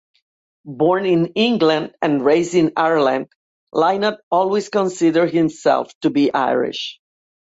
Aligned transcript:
Born 0.65 1.05
in 1.05 1.27
England 1.35 1.93
and 2.01 2.25
raised 2.25 2.55
in 2.55 2.73
Ireland, 2.75 3.27
Lynott 3.71 4.17
always 4.31 4.67
considered 4.69 5.31
himself 5.31 5.93
to 5.99 6.09
be 6.09 6.33
Irish. 6.33 6.99